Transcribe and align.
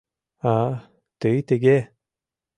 —А-а, 0.53 0.69
тый 1.19 1.37
тыге!.. 1.47 1.77